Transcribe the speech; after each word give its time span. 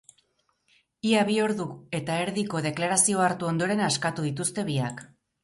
Ia 1.09 1.25
bi 1.27 1.35
ordu 1.47 1.67
eta 1.99 2.15
erdiko 2.23 2.63
deklarazioa 2.69 3.27
hartu 3.27 3.51
ondoren 3.51 3.85
askatu 3.91 4.27
dituzte 4.31 4.67
biak. 4.73 5.07